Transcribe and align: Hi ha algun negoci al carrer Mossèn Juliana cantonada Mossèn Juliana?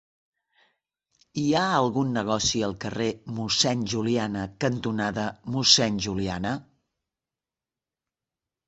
Hi 1.41 1.51
ha 1.57 1.65
algun 1.81 2.09
negoci 2.15 2.63
al 2.69 2.73
carrer 2.85 3.09
Mossèn 3.41 3.85
Juliana 3.95 4.47
cantonada 4.67 5.29
Mossèn 5.59 6.03
Juliana? 6.09 6.57